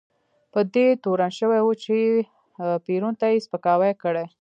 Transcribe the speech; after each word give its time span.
په 0.53 0.59
دې 0.73 0.87
تورن 1.03 1.31
شوی 1.39 1.59
و 1.63 1.69
چې 1.83 1.95
پېرون 2.85 3.13
ته 3.19 3.25
یې 3.31 3.43
سپکاوی 3.45 3.91
کړی. 4.03 4.25